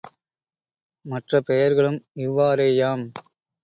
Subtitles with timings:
[1.05, 3.05] மற்ற பெயர்களும் இவ்வாறேயாம்.